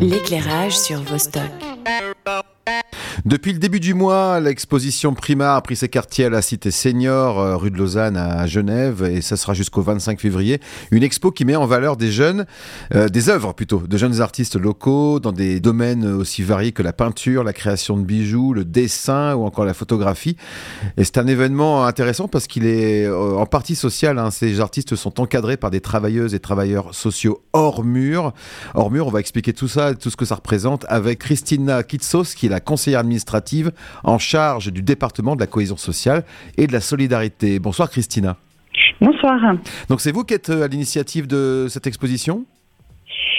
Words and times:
L'éclairage 0.00 0.78
sur 0.78 1.00
Vostok. 1.02 1.42
Depuis 3.28 3.52
le 3.52 3.58
début 3.58 3.78
du 3.78 3.92
mois, 3.92 4.40
l'exposition 4.40 5.12
Prima 5.12 5.54
a 5.54 5.60
pris 5.60 5.76
ses 5.76 5.90
quartiers 5.90 6.24
à 6.24 6.30
la 6.30 6.40
Cité 6.40 6.70
Senior, 6.70 7.38
euh, 7.38 7.56
rue 7.58 7.70
de 7.70 7.76
Lausanne 7.76 8.16
à 8.16 8.46
Genève, 8.46 9.04
et 9.04 9.20
ça 9.20 9.36
sera 9.36 9.52
jusqu'au 9.52 9.82
25 9.82 10.18
février. 10.18 10.60
Une 10.92 11.02
expo 11.02 11.30
qui 11.30 11.44
met 11.44 11.54
en 11.54 11.66
valeur 11.66 11.98
des 11.98 12.10
jeunes, 12.10 12.46
euh, 12.94 13.10
des 13.10 13.28
œuvres 13.28 13.52
plutôt, 13.52 13.82
de 13.86 13.96
jeunes 13.98 14.22
artistes 14.22 14.56
locaux 14.56 15.20
dans 15.20 15.32
des 15.32 15.60
domaines 15.60 16.06
aussi 16.06 16.42
variés 16.42 16.72
que 16.72 16.82
la 16.82 16.94
peinture, 16.94 17.44
la 17.44 17.52
création 17.52 17.98
de 17.98 18.02
bijoux, 18.02 18.54
le 18.54 18.64
dessin 18.64 19.34
ou 19.34 19.44
encore 19.44 19.66
la 19.66 19.74
photographie. 19.74 20.38
Et 20.96 21.04
c'est 21.04 21.18
un 21.18 21.26
événement 21.26 21.84
intéressant 21.84 22.28
parce 22.28 22.46
qu'il 22.46 22.64
est 22.64 23.04
euh, 23.04 23.36
en 23.36 23.44
partie 23.44 23.74
social. 23.74 24.18
Hein. 24.18 24.30
Ces 24.30 24.58
artistes 24.60 24.96
sont 24.96 25.20
encadrés 25.20 25.58
par 25.58 25.70
des 25.70 25.82
travailleuses 25.82 26.34
et 26.34 26.40
travailleurs 26.40 26.94
sociaux 26.94 27.42
hors 27.52 27.84
mur. 27.84 28.32
Hors 28.72 28.90
mur, 28.90 29.06
on 29.06 29.10
va 29.10 29.20
expliquer 29.20 29.52
tout 29.52 29.68
ça, 29.68 29.94
tout 29.94 30.08
ce 30.08 30.16
que 30.16 30.24
ça 30.24 30.36
représente 30.36 30.86
avec 30.88 31.18
Christina 31.18 31.82
Kitsos, 31.82 32.34
qui 32.34 32.46
est 32.46 32.48
la 32.48 32.60
conseillère 32.60 33.00
administrative 33.00 33.17
en 34.04 34.18
charge 34.18 34.72
du 34.72 34.82
département 34.82 35.34
de 35.34 35.40
la 35.40 35.46
cohésion 35.46 35.76
sociale 35.76 36.24
et 36.56 36.66
de 36.66 36.72
la 36.72 36.80
solidarité. 36.80 37.58
Bonsoir 37.58 37.90
Christina. 37.90 38.36
Bonsoir. 39.00 39.38
Donc 39.88 40.00
c'est 40.00 40.12
vous 40.12 40.24
qui 40.24 40.34
êtes 40.34 40.50
à 40.50 40.66
l'initiative 40.66 41.26
de 41.26 41.66
cette 41.68 41.86
exposition? 41.86 42.44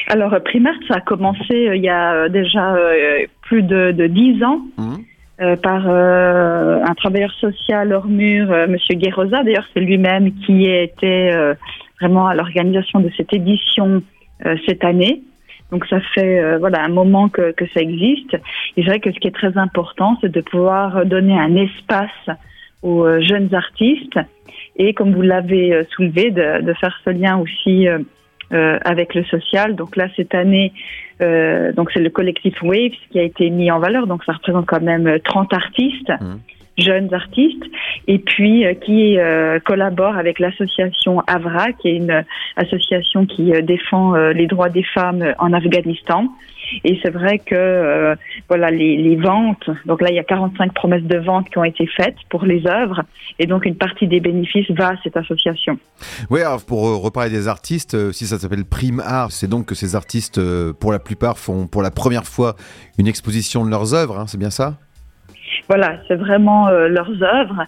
Alors 0.08 0.36
Primart, 0.44 0.74
ça 0.88 0.96
a 0.96 1.02
commencé 1.02 1.54
euh, 1.54 1.76
il 1.76 1.84
y 1.84 1.90
a 1.90 2.14
euh, 2.14 2.30
déjà 2.30 2.74
euh, 2.74 3.26
plus 3.42 3.62
de, 3.62 4.08
dix 4.08 4.44
ans. 4.44 4.62
Mmh. 4.78 5.56
par 5.64 5.88
un 5.88 6.94
travailleur 6.96 7.32
social 7.40 7.94
hors 7.94 8.08
mur, 8.08 8.48
Monsieur 8.68 8.96
Guérosa. 8.96 9.42
D'ailleurs, 9.44 9.66
c'est 9.74 9.80
lui-même 9.80 10.34
qui 10.46 10.66
était 10.66 11.32
vraiment 12.02 12.28
à 12.28 12.36
l'organisation 12.36 13.00
de 13.00 13.10
cette 13.16 13.32
édition 13.34 14.04
cette 14.68 14.84
année. 14.84 15.22
Donc 15.72 15.86
ça 15.88 16.00
fait 16.14 16.40
euh, 16.40 16.58
voilà 16.58 16.84
un 16.84 16.90
moment 16.90 17.30
que, 17.30 17.52
que 17.52 17.66
ça 17.74 17.82
existe. 17.82 18.34
Et 18.76 18.84
c'est 18.84 18.90
vrai 18.90 19.00
que 19.00 19.12
ce 19.12 19.20
qui 19.20 19.28
est 19.28 19.36
très 19.36 19.58
important, 19.58 20.18
c'est 20.22 20.32
de 20.32 20.42
pouvoir 20.42 21.06
donner 21.06 21.38
un 21.38 21.56
espace 21.56 22.38
aux 22.82 23.06
euh, 23.06 23.22
jeunes 23.22 23.54
artistes 23.54 24.20
et 24.78 24.94
comme 24.94 25.14
vous 25.14 25.22
l'avez 25.22 25.74
euh, 25.74 25.84
soulevé, 25.92 26.32
de, 26.32 26.62
de, 26.62 26.74
faire 26.74 26.98
ce 27.04 27.10
lien 27.10 27.38
aussi 27.38 27.88
euh, 28.52 28.80
avec 28.84 29.14
le 29.14 29.24
social. 29.26 29.76
Donc 29.76 29.96
là 29.96 30.08
cette 30.16 30.34
année, 30.34 30.74
euh, 31.22 31.72
donc 31.74 31.92
c'est 31.94 32.00
le 32.00 32.10
collectif 32.10 32.56
Waves 32.64 32.98
qui 33.12 33.20
a 33.20 33.24
été 33.24 33.50
mis 33.52 33.70
en 33.70 33.78
valeur. 33.78 34.08
Donc 34.08 34.24
ça 34.24 34.34
représente 34.34 34.66
quand 34.66 34.82
même 34.82 35.20
30 35.24 35.54
artistes. 35.54 36.12
Mmh 36.20 36.38
jeunes 36.80 37.14
artistes, 37.14 37.64
et 38.08 38.20
puis 38.20 38.66
euh, 38.66 38.74
qui 38.74 39.18
euh, 39.18 39.60
collabore 39.60 40.18
avec 40.18 40.40
l'association 40.40 41.22
Avra, 41.28 41.72
qui 41.74 41.90
est 41.90 41.96
une 41.96 42.24
association 42.56 43.26
qui 43.26 43.54
euh, 43.54 43.62
défend 43.62 44.16
les 44.16 44.48
droits 44.48 44.70
des 44.70 44.84
femmes 44.84 45.34
en 45.38 45.54
Afghanistan. 45.54 46.28
Et 46.84 47.00
c'est 47.02 47.10
vrai 47.10 47.40
que 47.40 48.16
voilà 48.48 48.70
les, 48.70 48.96
les, 48.98 49.16
ventes. 49.16 49.70
Donc 49.88 50.02
là, 50.02 50.10
il 50.12 50.16
y 50.16 50.20
a 50.20 50.24
45 50.24 50.72
promesses 50.74 51.04
de 51.04 51.18
vente 51.18 51.50
qui 51.50 51.58
ont 51.58 51.64
été 51.64 51.88
faites 51.88 52.18
pour 52.30 52.46
les 52.46 52.68
œuvres, 52.68 53.02
et 53.40 53.48
donc 53.48 53.66
une 53.66 53.76
partie 53.76 54.08
des 54.08 54.20
bénéfices 54.20 54.70
va 54.72 54.90
à 54.90 54.94
cette 55.04 55.18
association. 55.18 55.80
Oui, 56.30 56.42
alors 56.42 56.64
pour 56.64 57.02
reparler 57.02 57.32
des 57.32 57.48
artistes, 57.48 58.12
si 58.12 58.28
ça 58.28 58.38
s'appelle 58.38 58.66
Prime 58.66 59.02
Art, 59.04 59.32
c'est 59.32 59.50
donc 59.50 59.66
que 59.66 59.74
ces 59.74 59.96
artistes, 59.96 60.40
pour 60.80 60.92
la 60.92 61.00
plupart, 61.00 61.40
font 61.40 61.66
pour 61.66 61.82
la 61.82 61.92
première 61.92 62.26
fois 62.26 62.56
une 63.00 63.08
exposition 63.08 63.66
de 63.66 63.72
leurs 63.72 63.96
œuvres. 63.96 64.20
Hein, 64.20 64.26
c'est 64.28 64.38
bien 64.38 64.52
ça? 64.52 64.78
Voilà, 65.70 65.98
c'est 66.08 66.16
vraiment 66.16 66.68
euh, 66.68 66.88
leurs 66.88 67.22
œuvres. 67.22 67.66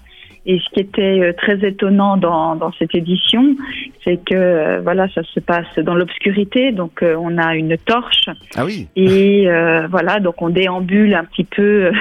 Et 0.47 0.57
ce 0.57 0.73
qui 0.73 0.79
était 0.79 1.19
euh, 1.21 1.33
très 1.33 1.63
étonnant 1.63 2.17
dans, 2.17 2.55
dans 2.55 2.71
cette 2.79 2.95
édition, 2.95 3.55
c'est 4.03 4.17
que 4.17 4.33
euh, 4.33 4.79
voilà, 4.81 5.07
ça 5.09 5.21
se 5.21 5.39
passe 5.39 5.77
dans 5.77 5.93
l'obscurité, 5.93 6.71
donc 6.71 7.03
on 7.03 7.37
a 7.37 7.55
une 7.55 7.77
torche. 7.77 8.25
Ah 8.55 8.65
oui. 8.65 8.87
Et 8.95 9.45
voilà, 9.89 10.19
donc 10.19 10.41
on 10.41 10.49
déambule 10.49 11.13
un 11.13 11.25
petit 11.25 11.43
peu 11.43 11.91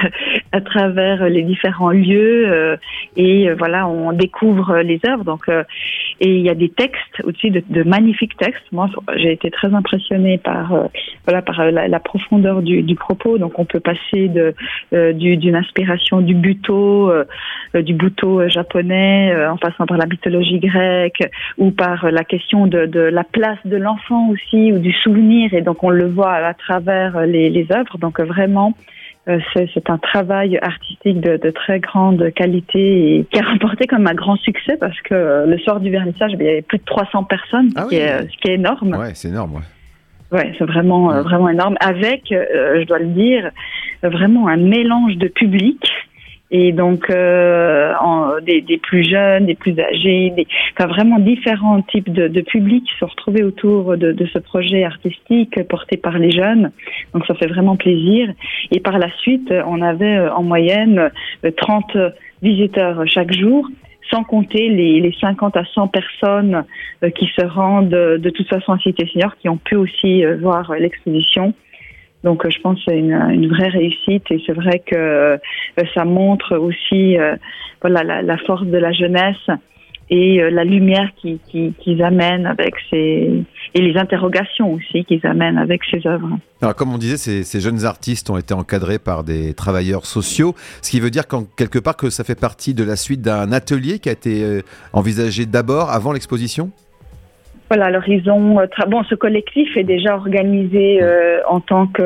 à 0.51 0.61
travers 0.61 1.29
les 1.29 1.43
différents 1.43 1.91
lieux 1.91 2.79
et 3.15 3.51
voilà, 3.53 3.87
on 3.87 4.11
découvre 4.11 4.77
les 4.77 4.99
œuvres. 5.07 5.23
Donc 5.23 5.45
et 6.21 6.37
il 6.37 6.41
y 6.41 6.49
a 6.49 6.55
des 6.55 6.69
textes 6.69 7.21
aussi 7.25 7.51
de, 7.51 7.61
de 7.69 7.83
magnifiques 7.83 8.37
textes. 8.37 8.63
Moi, 8.71 8.89
j'ai 9.15 9.33
été 9.33 9.51
très 9.51 9.73
impressionnée 9.73 10.37
par 10.37 10.89
voilà 11.25 11.41
par 11.41 11.65
la, 11.71 11.99
profondeur 11.99 12.61
du, 12.61 12.81
du, 12.83 12.95
propos. 12.95 13.37
Donc 13.37 13.59
on 13.59 13.65
peut 13.65 13.79
passer 13.79 14.29
de 14.29 14.53
d'une 15.11 15.55
inspiration 15.55 16.21
du 16.21 16.35
buto, 16.35 17.11
du 17.73 17.93
buto 17.93 18.41
euh, 18.41 18.49
japonais, 18.49 19.31
euh, 19.33 19.51
en 19.51 19.57
passant 19.57 19.85
par 19.85 19.97
la 19.97 20.05
mythologie 20.05 20.59
grecque, 20.59 21.23
ou 21.57 21.71
par 21.71 22.11
la 22.11 22.23
question 22.23 22.67
de, 22.67 22.99
la 22.99 23.23
place 23.23 23.59
de 23.65 23.77
l'enfant 23.77 24.29
aussi, 24.29 24.71
ou 24.71 24.79
du 24.79 24.93
souvenir, 24.93 25.53
et 25.53 25.61
donc 25.61 25.83
on 25.83 25.89
le 25.89 26.07
voit 26.07 26.33
à 26.33 26.53
travers 26.53 27.25
les, 27.25 27.49
les 27.49 27.67
œuvres. 27.71 27.97
Donc 27.97 28.19
vraiment, 28.19 28.73
euh, 28.77 29.00
c'est 29.25 29.89
un 29.89 29.97
travail 29.97 30.57
artistique 30.61 31.21
de, 31.21 31.51
très 31.51 31.79
grande 31.79 32.31
qualité 32.33 33.17
et 33.17 33.25
qui 33.25 33.39
a 33.39 33.43
remporté 33.43 33.85
comme 33.87 34.07
un 34.07 34.13
grand 34.13 34.35
succès 34.37 34.77
parce 34.77 34.99
que 35.01 35.45
le 35.47 35.57
soir 35.59 35.79
du 35.79 35.91
vernissage, 35.91 36.31
il 36.33 36.41
y 36.41 36.49
avait 36.49 36.61
plus 36.61 36.79
de 36.79 36.85
300 36.85 37.23
personnes, 37.25 37.69
ah 37.75 37.83
ce, 37.83 37.89
qui 37.89 37.95
est, 38.49 38.53
énorme. 38.55 38.95
Ouais, 38.95 39.13
c'est 39.13 39.29
énorme. 39.29 39.55
Ouais. 39.55 39.61
Ouais, 40.37 40.53
c'est 40.57 40.65
vraiment 40.65 41.21
vraiment 41.23 41.49
énorme. 41.49 41.75
Avec, 41.81 42.23
je 42.29 42.85
dois 42.85 42.99
le 42.99 43.07
dire, 43.07 43.51
vraiment 44.01 44.47
un 44.47 44.57
mélange 44.57 45.17
de 45.17 45.27
public 45.27 45.85
et 46.51 46.73
donc 46.73 47.09
euh, 47.09 47.93
des, 48.41 48.61
des, 48.61 48.77
plus 48.77 49.09
jeunes, 49.09 49.45
des 49.45 49.55
plus 49.55 49.79
âgés, 49.79 50.31
des, 50.35 50.45
enfin 50.73 50.87
vraiment 50.87 51.17
différents 51.17 51.81
types 51.81 52.11
de, 52.11 52.27
de 52.27 52.41
publics 52.41 52.87
sont 52.99 53.07
retrouvés 53.07 53.43
autour 53.43 53.97
de, 53.97 54.11
de, 54.11 54.25
ce 54.25 54.37
projet 54.37 54.83
artistique 54.83 55.63
porté 55.69 55.95
par 55.95 56.17
les 56.19 56.31
jeunes. 56.31 56.71
Donc 57.13 57.25
ça 57.25 57.35
fait 57.35 57.47
vraiment 57.47 57.77
plaisir. 57.77 58.33
Et 58.71 58.81
par 58.81 58.99
la 58.99 59.09
suite, 59.19 59.53
on 59.65 59.81
avait 59.81 60.17
euh, 60.17 60.33
en 60.33 60.43
moyenne 60.43 61.09
30 61.55 61.95
euh, 61.95 62.09
visiteurs 62.41 63.01
chaque 63.07 63.33
jour 63.33 63.67
sans 64.11 64.23
compter 64.23 64.67
les, 64.67 64.99
les 64.99 65.15
50 65.21 65.55
à 65.55 65.63
100 65.63 65.87
personnes 65.87 66.65
euh, 67.01 67.09
qui 67.11 67.27
se 67.27 67.45
rendent 67.45 67.89
de 67.89 68.29
toute 68.29 68.49
façon 68.49 68.73
à 68.73 68.79
Cité 68.79 69.07
Senior, 69.07 69.37
qui 69.37 69.47
ont 69.47 69.57
pu 69.57 69.77
aussi 69.77 70.25
voir 70.41 70.73
l'exposition. 70.73 71.53
Donc, 72.23 72.45
euh, 72.45 72.49
je 72.49 72.59
pense 72.61 72.77
que 72.77 72.83
c'est 72.87 72.99
une, 72.99 73.47
vraie 73.47 73.69
réussite 73.69 74.29
et 74.29 74.41
c'est 74.45 74.53
vrai 74.53 74.79
que 74.85 74.95
euh, 74.95 75.37
ça 75.93 76.05
montre 76.05 76.57
aussi 76.57 77.17
euh, 77.17 77.35
voilà, 77.81 78.21
la, 78.21 78.37
force 78.37 78.65
de 78.65 78.77
la 78.77 78.91
jeunesse 78.91 79.49
et 80.09 80.41
la 80.51 80.65
lumière 80.65 81.09
qu'ils 81.21 81.39
qui, 81.47 81.73
qui 81.79 82.03
amènent 82.03 82.45
avec 82.45 82.75
ces 82.89 83.43
et 83.73 83.79
les 83.79 83.97
interrogations 83.97 84.73
aussi 84.73 85.05
qu'ils 85.05 85.25
amènent 85.25 85.57
avec 85.57 85.81
ces 85.89 86.05
œuvres. 86.05 86.37
Alors, 86.61 86.75
comme 86.75 86.93
on 86.93 86.97
disait, 86.97 87.15
ces, 87.15 87.61
jeunes 87.61 87.85
artistes 87.85 88.29
ont 88.29 88.37
été 88.37 88.53
encadrés 88.53 88.99
par 88.99 89.23
des 89.23 89.53
travailleurs 89.53 90.05
sociaux, 90.05 90.53
ce 90.81 90.91
qui 90.91 90.99
veut 90.99 91.09
dire 91.09 91.23
quelque 91.55 91.79
part 91.79 91.95
que 91.95 92.09
ça 92.09 92.25
fait 92.25 92.37
partie 92.37 92.73
de 92.73 92.83
la 92.83 92.97
suite 92.97 93.21
d'un 93.21 93.53
atelier 93.53 93.99
qui 93.99 94.09
a 94.09 94.11
été 94.11 94.61
envisagé 94.91 95.45
d'abord 95.45 95.89
avant 95.89 96.11
l'exposition? 96.11 96.71
Voilà, 97.71 97.85
alors 97.85 98.05
ils 98.09 98.29
ont 98.29 98.59
euh, 98.59 98.65
bon, 98.89 99.01
ce 99.05 99.15
collectif 99.15 99.77
est 99.77 99.85
déjà 99.85 100.17
organisé 100.17 101.01
euh, 101.01 101.39
en 101.47 101.61
tant 101.61 101.87
que 101.87 102.01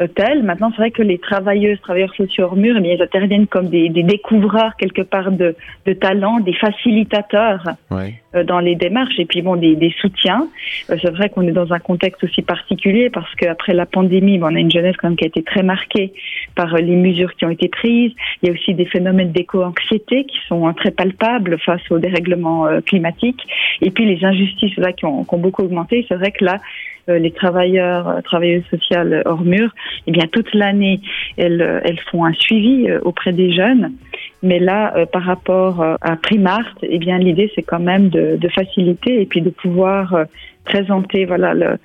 euh, 0.00 0.06
tel. 0.14 0.42
Maintenant, 0.44 0.70
c'est 0.70 0.80
vrai 0.80 0.90
que 0.92 1.02
les 1.02 1.18
travailleuses, 1.18 1.78
travailleurs 1.82 2.14
sociaux 2.14 2.44
hors 2.44 2.56
mur, 2.56 2.74
eh 2.78 2.80
bien, 2.80 2.94
ils 2.94 3.02
interviennent 3.02 3.48
comme 3.48 3.68
des, 3.68 3.90
des 3.90 4.02
découvreurs 4.02 4.76
quelque 4.78 5.02
part 5.02 5.30
de, 5.30 5.54
de 5.84 5.92
talents, 5.92 6.40
des 6.40 6.54
facilitateurs. 6.54 7.64
Euh, 7.92 8.08
dans 8.34 8.60
les 8.60 8.74
démarches 8.74 9.18
et 9.18 9.24
puis 9.24 9.42
bon, 9.42 9.56
des, 9.56 9.74
des 9.76 9.94
soutiens. 10.00 10.48
Euh, 10.90 10.96
c'est 11.00 11.10
vrai 11.10 11.30
qu'on 11.30 11.42
est 11.42 11.52
dans 11.52 11.72
un 11.72 11.78
contexte 11.78 12.22
aussi 12.24 12.42
particulier 12.42 13.10
parce 13.10 13.32
qu'après 13.36 13.72
la 13.72 13.86
pandémie, 13.86 14.38
bon, 14.38 14.52
on 14.52 14.54
a 14.54 14.60
une 14.60 14.70
jeunesse 14.70 14.96
quand 14.98 15.08
même 15.08 15.16
qui 15.16 15.24
a 15.24 15.28
été 15.28 15.42
très 15.42 15.62
marquée 15.62 16.12
par 16.54 16.74
les 16.76 16.96
mesures 16.96 17.34
qui 17.34 17.44
ont 17.44 17.50
été 17.50 17.68
prises. 17.68 18.12
Il 18.42 18.48
y 18.48 18.50
a 18.50 18.52
aussi 18.52 18.74
des 18.74 18.86
phénomènes 18.86 19.32
d'éco-anxiété 19.32 20.24
qui 20.24 20.38
sont 20.46 20.72
très 20.74 20.90
palpables 20.90 21.58
face 21.58 21.82
au 21.90 21.98
dérèglement 21.98 22.66
climatique 22.84 23.40
et 23.80 23.90
puis 23.90 24.04
les 24.04 24.24
injustices 24.24 24.76
là 24.76 24.92
qui 24.92 25.04
ont, 25.04 25.24
qui 25.24 25.34
ont 25.34 25.38
beaucoup 25.38 25.62
augmenté. 25.62 26.04
C'est 26.08 26.16
vrai 26.16 26.32
que 26.32 26.44
là, 26.44 26.58
les 27.08 27.30
travailleurs, 27.30 28.22
travailleuses 28.22 28.66
sociales 28.70 29.22
hors 29.24 29.42
mur, 29.42 29.70
eh 30.06 30.10
bien 30.10 30.26
toute 30.30 30.52
l'année, 30.54 31.00
elles, 31.36 31.80
elles 31.84 32.00
font 32.10 32.24
un 32.24 32.34
suivi 32.34 32.88
euh, 32.88 33.00
auprès 33.02 33.32
des 33.32 33.52
jeunes. 33.52 33.92
Mais 34.42 34.58
là, 34.60 34.94
euh, 34.96 35.06
par 35.06 35.24
rapport 35.24 35.80
euh, 35.80 35.96
à 36.00 36.16
Primart, 36.16 36.64
eh 36.82 36.98
bien 36.98 37.18
l'idée 37.18 37.50
c'est 37.54 37.62
quand 37.62 37.80
même 37.80 38.08
de, 38.08 38.38
faciliter 38.54 39.20
et 39.20 39.26
puis 39.26 39.42
de 39.42 39.50
pouvoir 39.50 40.24
présenter 40.64 41.26
voilà 41.26 41.54
le, 41.54 41.78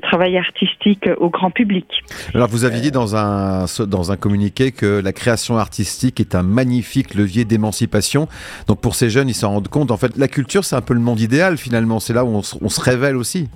travail 0.00 0.36
artistique 0.36 1.08
au 1.18 1.30
grand 1.30 1.50
public. 1.50 1.86
Alors 2.34 2.48
vous 2.48 2.64
aviez 2.64 2.80
dit 2.80 2.90
dans 2.90 3.16
un 3.16 3.64
dans 3.86 4.12
un 4.12 4.16
communiqué 4.16 4.72
que 4.72 5.00
la 5.02 5.12
création 5.12 5.56
artistique 5.56 6.20
est 6.20 6.34
un 6.34 6.42
magnifique 6.42 7.14
levier 7.14 7.44
d'émancipation. 7.44 8.28
Donc 8.66 8.80
pour 8.80 8.96
ces 8.96 9.08
jeunes, 9.08 9.28
ils 9.28 9.34
s'en 9.34 9.50
rendent 9.50 9.68
compte. 9.68 9.90
En 9.90 9.96
fait, 9.96 10.16
la 10.16 10.28
culture 10.28 10.64
c'est 10.64 10.76
un 10.76 10.82
peu 10.82 10.94
le 10.94 11.00
monde 11.00 11.20
idéal 11.20 11.56
finalement. 11.56 12.00
C'est 12.00 12.12
là 12.12 12.24
où 12.24 12.28
on 12.28 12.42
se 12.42 12.80
révèle 12.80 13.16
aussi. 13.16 13.48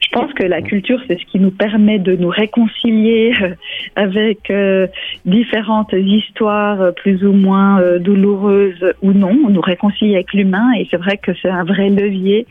Je 0.00 0.08
pense 0.12 0.32
que 0.32 0.42
la 0.42 0.62
culture, 0.62 1.00
c'est 1.06 1.18
ce 1.18 1.24
qui 1.26 1.38
nous 1.38 1.50
permet 1.50 1.98
de 1.98 2.16
nous 2.16 2.28
réconcilier 2.28 3.32
euh, 3.42 3.54
avec 3.96 4.50
euh, 4.50 4.86
différentes 5.24 5.92
histoires 5.92 6.80
euh, 6.80 6.90
plus 6.92 7.24
ou 7.24 7.32
moins 7.32 7.80
douloureuses 7.98 8.94
ou 9.02 9.12
non. 9.12 9.36
On 9.46 9.50
nous 9.50 9.60
réconcilie 9.60 10.14
avec 10.14 10.32
l'humain 10.32 10.72
et 10.78 10.86
c'est 10.90 10.96
vrai 10.96 11.16
que 11.16 11.32
c'est 11.40 11.48
un 11.48 11.64
vrai 11.64 11.88
levier 11.88 12.46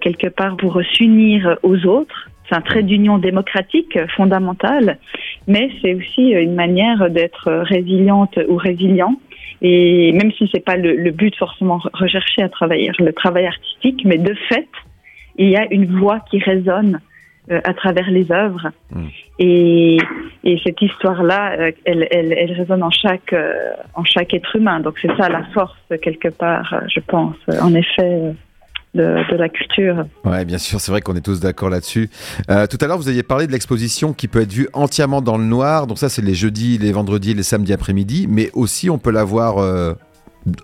quelque 0.00 0.28
part 0.28 0.56
pour 0.56 0.80
s'unir 0.92 1.58
aux 1.64 1.86
autres 1.86 2.28
c'est 2.48 2.54
un 2.56 2.60
trait 2.60 2.82
d'union 2.82 3.18
démocratique 3.18 3.98
fondamental, 4.16 4.98
mais 5.46 5.70
c'est 5.80 5.94
aussi 5.94 6.30
une 6.30 6.54
manière 6.54 7.08
d'être 7.10 7.50
résiliente 7.50 8.38
ou 8.48 8.56
résilient. 8.56 9.16
Et 9.62 10.12
même 10.12 10.32
si 10.32 10.50
c'est 10.52 10.64
pas 10.64 10.76
le, 10.76 10.96
le, 10.96 11.10
but 11.12 11.34
forcément 11.36 11.80
recherché 11.94 12.42
à 12.42 12.48
travailler 12.48 12.90
le 12.98 13.12
travail 13.12 13.46
artistique, 13.46 14.02
mais 14.04 14.18
de 14.18 14.34
fait, 14.48 14.68
il 15.36 15.50
y 15.50 15.56
a 15.56 15.66
une 15.72 15.98
voix 15.98 16.20
qui 16.30 16.38
résonne 16.38 17.00
euh, 17.50 17.60
à 17.64 17.74
travers 17.74 18.08
les 18.08 18.30
œuvres. 18.30 18.70
Hmm. 18.92 19.06
Et, 19.40 19.98
et, 20.44 20.60
cette 20.62 20.80
histoire-là, 20.80 21.56
euh, 21.58 21.72
elle, 21.84 22.06
elle, 22.12 22.32
elle, 22.32 22.52
résonne 22.52 22.84
en 22.84 22.90
chaque, 22.90 23.32
euh, 23.32 23.72
en 23.94 24.04
chaque 24.04 24.32
être 24.32 24.54
humain. 24.54 24.78
Donc 24.78 24.94
c'est 25.02 25.10
ça 25.16 25.28
la 25.28 25.42
force, 25.52 25.76
quelque 26.00 26.28
part, 26.28 26.72
je 26.86 27.00
pense, 27.00 27.34
en 27.60 27.74
effet. 27.74 28.34
De, 28.94 29.32
de, 29.32 29.36
la 29.38 29.48
culture. 29.48 30.04
Ouais, 30.22 30.44
bien 30.44 30.58
sûr, 30.58 30.78
c'est 30.78 30.92
vrai 30.92 31.00
qu'on 31.00 31.16
est 31.16 31.24
tous 31.24 31.40
d'accord 31.40 31.70
là-dessus. 31.70 32.10
Euh, 32.50 32.66
tout 32.66 32.76
à 32.78 32.86
l'heure, 32.86 32.98
vous 32.98 33.08
aviez 33.08 33.22
parlé 33.22 33.46
de 33.46 33.52
l'exposition 33.52 34.12
qui 34.12 34.28
peut 34.28 34.42
être 34.42 34.52
vue 34.52 34.68
entièrement 34.74 35.22
dans 35.22 35.38
le 35.38 35.44
noir. 35.44 35.86
Donc 35.86 35.96
ça, 35.96 36.10
c'est 36.10 36.20
les 36.20 36.34
jeudis, 36.34 36.76
les 36.76 36.92
vendredis, 36.92 37.32
les 37.32 37.42
samedis 37.42 37.72
après-midi. 37.72 38.26
Mais 38.28 38.50
aussi, 38.52 38.90
on 38.90 38.98
peut 38.98 39.10
la 39.10 39.24
voir 39.24 39.56
euh, 39.56 39.94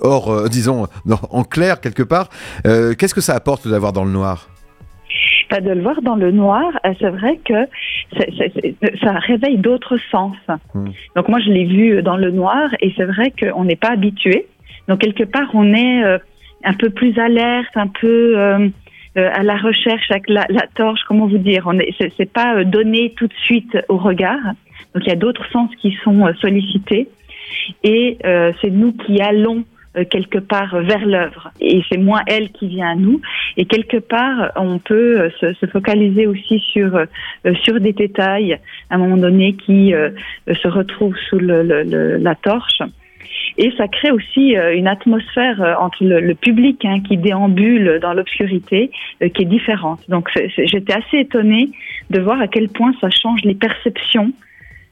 hors, 0.02 0.30
euh, 0.30 0.48
disons, 0.50 0.88
en 1.08 1.42
clair 1.42 1.80
quelque 1.80 2.02
part. 2.02 2.28
Qu'est-ce 2.64 3.14
que 3.14 3.22
ça 3.22 3.34
apporte 3.34 3.66
de 3.66 3.72
l'avoir 3.72 3.94
dans 3.94 4.04
le 4.04 4.12
noir? 4.12 4.50
De 5.60 5.70
le 5.70 5.82
voir 5.82 6.02
dans 6.02 6.16
le 6.16 6.30
noir, 6.30 6.78
euh, 6.84 6.92
c'est 7.00 7.10
vrai 7.10 7.38
que 7.44 7.66
ça 9.02 9.12
réveille 9.12 9.58
d'autres 9.58 9.98
sens. 10.10 10.36
Hmm. 10.74 10.88
Donc 11.16 11.28
moi, 11.28 11.40
je 11.40 11.50
l'ai 11.50 11.64
vu 11.64 12.02
dans 12.02 12.16
le 12.16 12.30
noir 12.30 12.68
et 12.80 12.92
c'est 12.96 13.04
vrai 13.04 13.32
qu'on 13.38 13.64
n'est 13.64 13.76
pas 13.76 13.90
habitué. 13.90 14.46
Donc 14.88 15.00
quelque 15.00 15.24
part, 15.24 15.50
on 15.54 15.74
est 15.74 16.04
euh, 16.04 16.18
un 16.64 16.74
peu 16.74 16.90
plus 16.90 17.18
alerte, 17.18 17.76
un 17.76 17.88
peu 17.88 18.38
euh, 18.38 18.68
à 19.14 19.42
la 19.42 19.56
recherche 19.56 20.10
avec 20.10 20.28
la, 20.28 20.46
la 20.48 20.66
torche, 20.74 21.00
comment 21.08 21.26
vous 21.26 21.38
dire. 21.38 21.64
On 21.66 21.78
est, 21.78 21.94
c'est 22.16 22.32
pas 22.32 22.64
donné 22.64 23.14
tout 23.16 23.26
de 23.26 23.34
suite 23.44 23.76
au 23.88 23.96
regard. 23.96 24.42
Donc 24.94 25.04
il 25.04 25.08
y 25.08 25.12
a 25.12 25.16
d'autres 25.16 25.48
sens 25.50 25.70
qui 25.80 25.96
sont 26.04 26.32
sollicités 26.40 27.08
et 27.82 28.18
c'est 28.60 28.70
nous 28.70 28.92
qui 28.92 29.20
allons 29.20 29.64
euh, 29.64 29.64
quelque 30.10 30.38
part 30.38 30.80
vers 30.82 31.04
l'œuvre. 31.04 31.50
Et 31.60 31.82
c'est 31.90 31.98
moins 31.98 32.22
elle 32.26 32.50
qui 32.50 32.68
vient 32.68 32.90
à 32.90 32.94
nous. 32.94 33.20
Et 33.56 33.64
quelque 33.64 33.98
part 33.98 34.52
on 34.56 34.78
peut 34.78 35.20
euh, 35.20 35.30
se, 35.40 35.52
se 35.54 35.66
focaliser 35.66 36.26
aussi 36.26 36.60
sur 36.72 36.94
euh, 36.96 37.06
sur 37.62 37.80
des 37.80 37.92
détails 37.92 38.58
à 38.90 38.94
un 38.94 38.98
moment 38.98 39.16
donné 39.16 39.54
qui 39.54 39.92
se 40.46 40.68
retrouvent 40.68 41.16
sous 41.28 41.38
le, 41.38 41.62
le, 41.62 42.16
la 42.16 42.34
torche. 42.34 42.82
Et 43.56 43.72
ça 43.76 43.88
crée 43.88 44.10
aussi 44.10 44.54
une 44.74 44.86
atmosphère 44.86 45.76
entre 45.80 46.04
le, 46.04 46.20
le 46.20 46.34
public 46.34 46.84
hein, 46.84 47.00
qui 47.00 47.16
déambule 47.16 47.98
dans 48.00 48.12
l'obscurité 48.12 48.90
qui 49.20 49.42
est 49.42 49.46
différente. 49.46 50.00
Donc 50.08 50.30
j'étais 50.56 50.92
assez 50.92 51.18
étonnée 51.18 51.70
de 52.10 52.20
voir 52.20 52.40
à 52.40 52.48
quel 52.48 52.68
point 52.68 52.92
ça 53.00 53.10
change 53.10 53.42
les 53.42 53.54
perceptions 53.54 54.32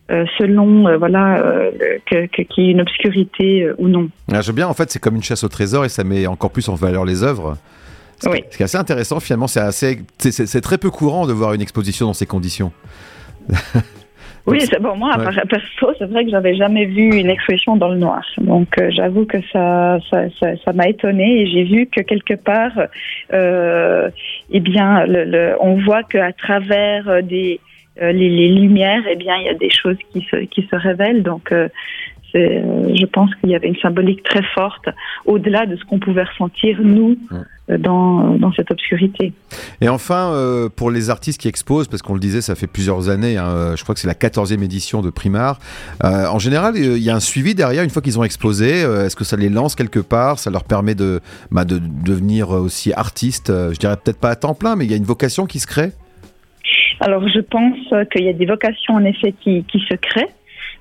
euh, 0.09 0.25
selon 0.39 0.87
euh, 0.87 0.99
voilà 0.99 1.39
euh, 1.41 1.73
qu'il 2.07 2.65
y 2.65 2.69
ait 2.69 2.71
une 2.71 2.81
obscurité 2.81 3.69
ou 3.79 3.89
non. 3.89 4.09
Ah, 4.33 4.41
J'aime 4.41 4.55
bien, 4.55 4.69
en 4.69 4.75
fait, 4.75 4.89
c'est 4.91 5.01
comme 5.01 5.17
une 5.17 5.23
chasse 5.23 5.43
au 5.43 5.49
trésor 5.49 5.85
et 5.85 5.89
ça 5.89 6.05
met 6.05 6.29
encore 6.29 6.53
plus 6.53 6.69
en 6.69 6.77
valeur 6.77 7.05
les 7.05 7.25
œuvres. 7.25 7.57
Ce 8.23 8.29
oui. 8.29 8.45
qui 8.51 8.63
est 8.63 8.65
assez 8.65 8.79
intéressant, 8.79 9.19
finalement, 9.19 9.49
c'est 9.49 9.61
assez, 9.61 9.99
c'est 10.19 10.61
très 10.61 10.79
peu 10.79 10.91
courant 10.91 11.27
de 11.27 11.33
voir 11.33 11.55
une 11.55 11.61
exposition 11.61 12.07
dans 12.07 12.15
ces 12.15 12.25
conditions. 12.25 12.73
oui, 14.47 14.61
c'est 14.63 14.81
bon. 14.81 14.97
Moi, 14.97 15.11
ouais. 15.19 15.25
perso, 15.51 15.93
c'est 15.99 16.07
vrai 16.07 16.25
que 16.25 16.31
j'avais 16.31 16.55
jamais 16.55 16.87
vu 16.87 17.17
une 17.17 17.29
exposition 17.29 17.77
dans 17.77 17.89
le 17.89 17.99
noir. 17.99 18.25
Donc, 18.39 18.81
j'avoue 18.91 19.27
que 19.27 19.39
ça, 19.53 19.99
ça, 20.09 20.23
ça, 20.41 20.53
ça 20.65 20.73
m'a 20.73 20.89
étonné 20.89 21.43
et 21.43 21.47
j'ai 21.51 21.65
vu 21.65 21.89
que 21.89 22.01
quelque 22.01 22.35
part, 22.35 22.73
euh, 23.35 24.09
eh 24.51 24.61
bien, 24.61 25.05
le, 25.05 25.25
le, 25.25 25.57
on 25.61 25.83
voit 25.85 26.05
qu'à 26.05 26.33
travers 26.33 27.23
des 27.25 27.61
euh, 27.61 27.76
les, 28.01 28.13
les, 28.13 28.49
lumières, 28.49 29.03
eh 29.11 29.17
bien, 29.17 29.37
il 29.37 29.47
y 29.47 29.49
a 29.49 29.55
des 29.55 29.71
choses 29.71 29.97
qui 30.13 30.21
se, 30.31 30.37
qui 30.45 30.67
se 30.71 30.77
révèlent. 30.77 31.23
Donc, 31.23 31.53
euh, 31.53 31.69
euh, 32.37 32.95
je 32.95 33.07
pense 33.07 33.35
qu'il 33.37 33.51
y 33.51 33.55
avait 33.55 33.69
une 33.69 33.77
symbolique 33.77 34.23
très 34.23 34.43
forte, 34.55 34.89
au-delà 35.25 35.67
de 35.67 35.77
ce 35.77 35.85
qu'on 35.85 35.99
pouvait 35.99 36.25
ressentir, 36.25 36.79
nous, 36.83 37.17
dans, 37.69 38.37
dans, 38.37 38.53
cette 38.53 38.71
obscurité. 38.71 39.33
Et 39.81 39.89
enfin, 39.89 40.33
euh, 40.33 40.69
pour 40.69 40.91
les 40.91 41.11
artistes 41.11 41.41
qui 41.41 41.49
exposent, 41.49 41.89
parce 41.89 42.03
qu'on 42.03 42.15
le 42.15 42.21
disait, 42.21 42.41
ça 42.41 42.55
fait 42.55 42.67
plusieurs 42.67 43.09
années, 43.09 43.39
hein, 43.39 43.75
je 43.77 43.83
crois 43.83 43.95
que 43.95 44.01
c'est 44.01 44.07
la 44.07 44.15
14e 44.15 44.63
édition 44.63 45.03
de 45.03 45.11
Primar, 45.11 45.59
euh, 46.05 46.27
en 46.27 46.39
général, 46.39 46.75
il 46.77 46.99
y 46.99 47.11
a 47.11 47.15
un 47.15 47.21
suivi 47.21 47.55
derrière 47.55 47.83
une 47.83 47.91
fois 47.91 48.03
qu'ils 48.03 48.19
ont 48.19 48.25
exposé. 48.25 48.83
Est-ce 48.83 49.17
que 49.17 49.25
ça 49.25 49.37
les 49.37 49.49
lance 49.49 49.75
quelque 49.75 50.01
part 50.01 50.39
Ça 50.39 50.51
leur 50.51 50.65
permet 50.65 50.95
de, 50.95 51.21
bah, 51.51 51.65
de 51.65 51.79
devenir 51.79 52.51
aussi 52.51 52.93
artistes 52.93 53.49
Je 53.49 53.79
dirais 53.79 53.97
peut-être 53.97 54.21
pas 54.21 54.31
à 54.31 54.37
temps 54.37 54.55
plein, 54.55 54.77
mais 54.77 54.85
il 54.85 54.91
y 54.91 54.95
a 54.95 54.99
une 54.99 55.05
vocation 55.05 55.47
qui 55.47 55.59
se 55.59 55.67
crée? 55.67 55.93
Alors, 57.01 57.29
je 57.29 57.41
pense 57.41 57.79
qu'il 58.11 58.25
y 58.25 58.29
a 58.29 58.33
des 58.33 58.47
vocations 58.47 58.95
en 58.95 59.05
effet 59.05 59.33
qui, 59.33 59.65
qui 59.65 59.81
se 59.81 59.95
créent. 59.95 60.29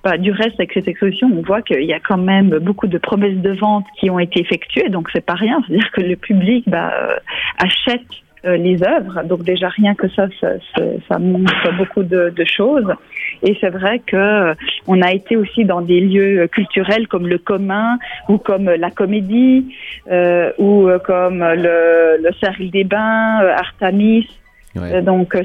Bah, 0.04 0.18
du 0.18 0.32
reste, 0.32 0.60
avec 0.60 0.72
cette 0.74 0.88
exposition, 0.88 1.28
on 1.34 1.42
voit 1.42 1.64
qu'il 1.64 1.84
y 1.84 1.94
a 1.94 2.00
quand 2.00 2.18
même 2.18 2.60
beaucoup 2.60 2.86
de 2.86 3.00
promesses 3.00 3.38
de 3.38 3.52
vente 3.52 3.86
qui 4.00 4.12
ont 4.12 4.20
été 4.20 4.40
effectuées, 4.40 4.90
donc 4.90 5.10
c'est 5.12 5.26
pas 5.26 5.34
rien. 5.34 5.60
C'est-à-dire 5.66 5.92
que 5.92 6.02
le 6.02 6.16
public 6.16 6.64
bah, 6.68 6.94
euh, 6.94 7.16
achète 7.58 8.06
euh, 8.46 8.56
les 8.56 8.84
œuvres, 8.84 9.24
donc 9.24 9.44
déjà 9.44 9.70
rien 9.70 9.96
que 9.96 10.08
ça, 10.10 10.28
ça, 10.40 10.50
ça, 10.76 10.84
ça 11.10 11.18
montre 11.18 11.72
beaucoup 11.78 12.04
de, 12.04 12.30
de 12.30 12.46
choses. 12.46 12.94
Et 13.42 13.58
c'est 13.60 13.72
vrai 13.72 13.98
que 14.06 14.16
euh, 14.16 14.54
on 14.86 15.02
a 15.02 15.12
été 15.12 15.36
aussi 15.38 15.66
dans 15.66 15.82
des 15.82 16.00
lieux 16.02 16.48
culturels 16.50 17.08
comme 17.08 17.28
le 17.28 17.40
commun 17.40 17.98
ou 18.30 18.38
comme 18.38 18.66
la 18.70 18.92
comédie 18.92 19.76
euh, 20.12 20.52
ou 20.60 20.88
comme 21.04 21.40
le, 21.40 22.22
le 22.22 22.32
cercle 22.40 22.70
des 22.70 22.84
bains, 22.84 23.40
Artamis. 23.58 24.28
Ouais. 24.76 25.02
Donc 25.02 25.38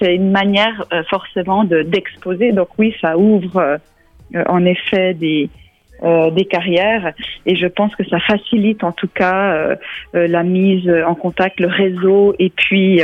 c'est 0.00 0.14
une 0.14 0.30
manière 0.30 0.84
forcément 1.08 1.64
d'exposer. 1.64 2.52
Donc 2.52 2.68
oui, 2.78 2.94
ça 3.00 3.16
ouvre 3.16 3.78
en 4.34 4.64
effet 4.64 5.14
des, 5.14 5.48
euh, 6.04 6.30
des 6.30 6.44
carrières 6.44 7.12
et 7.44 7.56
je 7.56 7.66
pense 7.66 7.92
que 7.96 8.04
ça 8.08 8.20
facilite 8.20 8.84
en 8.84 8.92
tout 8.92 9.08
cas 9.08 9.52
euh, 9.52 9.76
euh, 10.14 10.28
la 10.28 10.44
mise 10.44 10.88
en 11.04 11.16
contact, 11.16 11.58
le 11.58 11.66
réseau 11.66 12.36
et 12.38 12.50
puis 12.50 13.02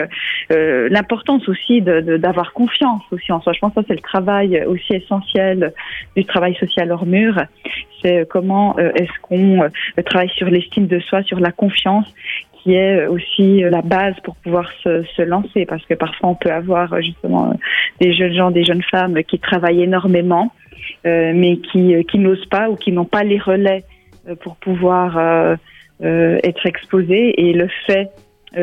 l'importance 0.51 1.49
aussi 1.49 1.81
d'avoir 1.83 2.47
de, 2.47 2.53
confiance 2.53 3.03
aussi 3.11 3.33
en 3.33 3.41
soi. 3.41 3.53
Je 3.53 3.59
pense 3.59 3.75
que 3.75 3.81
c'est 3.89 3.95
le 3.95 3.99
travail 3.99 4.63
aussi 4.65 4.93
essentiel 4.93 5.73
du 6.17 6.25
travail 6.25 6.55
social 6.55 6.93
hors 6.93 7.05
mur. 7.05 7.43
C'est 8.01 8.29
comment 8.29 8.79
est-ce 8.79 9.21
qu'on 9.23 9.69
travaille 10.07 10.31
sur 10.31 10.49
l'estime 10.49 10.87
de 10.87 11.01
soi, 11.01 11.25
sur 11.25 11.41
la 11.41 11.51
confiance 11.51 12.07
qui 12.65 12.75
est 12.75 13.07
aussi 13.07 13.61
la 13.61 13.83
base 13.83 14.15
pour 14.25 14.35
pouvoir 14.37 14.73
se, 14.83 15.23
lancer 15.23 15.67
parce 15.67 15.85
que 15.85 15.95
parfois 15.95 16.31
on 16.31 16.35
peut 16.35 16.51
avoir 16.51 17.01
justement 17.03 17.53
des 18.01 18.15
jeunes 18.15 18.33
gens, 18.33 18.51
des 18.51 18.65
jeunes 18.65 18.83
femmes 18.83 19.23
qui 19.23 19.39
travaillent 19.39 19.83
énormément 19.83 20.51
euh, 21.07 21.33
mais 21.35 21.59
qui, 21.59 21.95
euh, 21.95 22.03
n'osent 22.15 22.47
pas 22.47 22.71
ou 22.71 22.77
qui 22.77 22.91
n'ont 22.91 23.05
pas 23.05 23.25
les 23.25 23.39
relais 23.39 23.85
euh, 24.27 24.35
pour 24.37 24.57
pouvoir 24.57 25.57
être 26.01 26.67
exposés. 26.67 27.41
Et 27.41 27.53
le 27.53 27.69
fait 27.87 28.11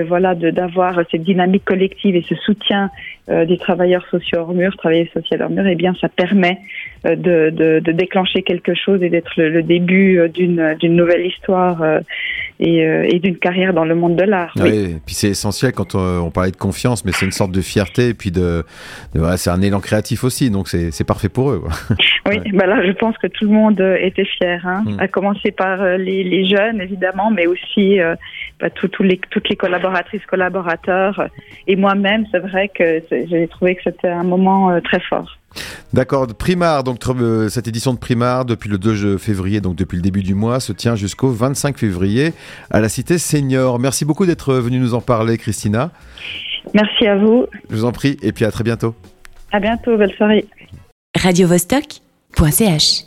voilà, 0.07 0.36
d'avoir 0.36 1.01
cette 1.12 1.24
dynamique 1.24 1.65
collective 1.65 2.15
et 2.15 2.25
ce 2.27 2.36
soutien 2.36 2.89
euh, 3.29 3.45
des 3.45 3.57
travailleurs 3.57 4.05
sociaux 4.10 4.39
hors 4.39 4.53
mur, 4.53 4.75
travailleurs 4.77 5.07
sociaux 5.13 5.38
hors 5.41 5.50
mur, 5.50 5.65
eh 5.67 5.75
bien, 5.75 5.93
ça 6.01 6.10
permet 6.10 6.60
euh, 7.05 7.15
de, 7.15 7.50
de, 7.50 7.79
de, 7.79 7.91
déclencher 7.91 8.41
quelque 8.41 8.74
chose 8.74 9.03
et 9.03 9.10
d'être 9.10 9.31
le, 9.38 9.50
le, 9.50 9.63
début 9.63 10.27
d'une 10.33 10.95
nouvelle 10.95 11.25
histoire 11.25 11.83
et, 12.60 12.77
et 12.79 13.19
d'une 13.19 13.38
carrière 13.38 13.74
dans 13.74 13.86
le 13.86 13.95
monde 13.95 14.15
de 14.15 14.24
l'art. 14.24 14.53
Oui, 14.57 14.69
oui. 14.71 14.95
puis 15.05 15.15
c'est 15.15 15.29
essentiel 15.29 15.71
quand 15.71 15.95
on, 15.95 16.25
on, 16.25 16.31
parlait 16.31 16.51
de 16.51 16.57
confiance, 16.57 17.05
mais 17.05 17.12
c'est 17.12 17.25
une 17.25 17.31
sorte 17.31 17.51
de 17.51 17.62
fierté 17.62 18.10
et 18.10 18.13
puis 18.13 18.31
de, 18.31 18.63
de 19.13 19.19
voilà, 19.19 19.38
c'est 19.38 19.50
un 19.50 19.62
élan 19.62 19.79
créatif 19.79 20.24
aussi, 20.24 20.50
donc 20.50 20.67
c'est 20.67 21.03
parfait 21.05 21.29
pour 21.29 21.51
eux. 21.51 21.63
Oui, 22.31 22.39
ouais. 22.39 22.51
bah 22.57 22.65
là, 22.65 22.85
je 22.85 22.91
pense 22.91 23.17
que 23.17 23.27
tout 23.27 23.45
le 23.45 23.51
monde 23.51 23.81
était 24.00 24.25
fier, 24.25 24.65
hein, 24.65 24.83
mm. 24.85 25.00
à 25.00 25.07
commencer 25.07 25.51
par 25.51 25.83
les, 25.97 26.23
les, 26.23 26.47
jeunes 26.47 26.81
évidemment, 26.81 27.31
mais 27.31 27.47
aussi 27.47 28.00
euh, 28.00 28.15
bah, 28.59 28.69
tout, 28.69 28.88
tout 28.88 29.03
les, 29.03 29.19
toutes 29.29 29.50
les 29.50 29.55
collaboratrices, 29.55 30.25
collaborateurs 30.25 31.27
et 31.67 31.75
moi-même. 31.75 32.25
C'est 32.31 32.39
vrai 32.39 32.69
que 32.69 33.01
j'ai 33.09 33.47
trouvé 33.47 33.75
que 33.75 33.81
c'était 33.83 34.09
un 34.09 34.23
moment 34.23 34.71
euh, 34.71 34.79
très 34.81 35.00
fort. 35.00 35.38
D'accord, 35.91 36.27
Primar, 36.27 36.83
donc 36.83 37.00
euh, 37.09 37.50
cette 37.50 37.67
édition 37.67 37.93
de 37.93 38.00
Primar 38.00 38.45
depuis 38.45 38.69
le 38.69 38.77
2 38.77 39.17
février, 39.17 39.59
donc 39.59 39.75
depuis 39.75 39.97
le 39.97 40.01
début 40.01 40.23
du 40.23 40.33
mois, 40.33 40.59
se 40.59 40.71
tient 40.71 40.95
jusqu'au 40.95 41.29
25 41.29 41.77
février 41.77 42.33
à 42.69 42.79
la 42.79 42.88
Cité 42.88 43.17
Senior. 43.17 43.77
Merci 43.79 44.05
beaucoup 44.05 44.25
d'être 44.25 44.53
venu 44.53 44.79
nous 44.79 44.93
en 44.93 45.01
parler, 45.01 45.38
Christina. 45.38 45.91
Merci 46.73 47.07
à 47.07 47.17
vous. 47.17 47.47
Je 47.69 47.75
vous 47.75 47.85
en 47.85 47.91
prie, 47.91 48.17
et 48.21 48.31
puis 48.31 48.45
à 48.45 48.51
très 48.51 48.63
bientôt. 48.63 48.95
À 49.51 49.59
bientôt, 49.59 49.97
belle 49.97 50.13
soirée. 50.13 50.45
Radio 51.15 51.47
-Vostok 51.47 52.00
.ch 52.35 53.03